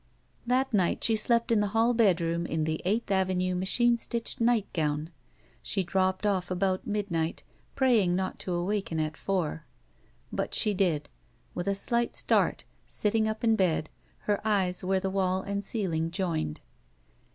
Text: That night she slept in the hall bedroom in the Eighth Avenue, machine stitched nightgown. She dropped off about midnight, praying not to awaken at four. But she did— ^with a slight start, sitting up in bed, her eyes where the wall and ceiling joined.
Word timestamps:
That 0.47 0.73
night 0.73 1.03
she 1.03 1.15
slept 1.15 1.51
in 1.51 1.59
the 1.59 1.67
hall 1.77 1.93
bedroom 1.93 2.47
in 2.47 2.63
the 2.63 2.81
Eighth 2.85 3.11
Avenue, 3.11 3.53
machine 3.53 3.97
stitched 3.99 4.41
nightgown. 4.41 5.11
She 5.61 5.83
dropped 5.83 6.25
off 6.25 6.49
about 6.49 6.87
midnight, 6.87 7.43
praying 7.75 8.15
not 8.15 8.39
to 8.39 8.53
awaken 8.53 8.99
at 8.99 9.15
four. 9.15 9.63
But 10.33 10.55
she 10.55 10.73
did— 10.73 11.07
^with 11.55 11.67
a 11.67 11.75
slight 11.75 12.15
start, 12.15 12.63
sitting 12.87 13.27
up 13.27 13.43
in 13.43 13.55
bed, 13.55 13.91
her 14.21 14.41
eyes 14.43 14.83
where 14.83 14.99
the 14.99 15.11
wall 15.11 15.41
and 15.43 15.63
ceiling 15.63 16.09
joined. 16.09 16.61